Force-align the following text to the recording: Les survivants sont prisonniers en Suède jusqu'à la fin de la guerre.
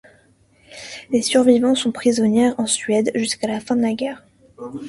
Les 1.11 1.21
survivants 1.21 1.75
sont 1.75 1.91
prisonniers 1.91 2.53
en 2.57 2.65
Suède 2.65 3.11
jusqu'à 3.13 3.45
la 3.47 3.59
fin 3.59 3.75
de 3.75 3.83
la 3.83 3.93
guerre. 3.93 4.23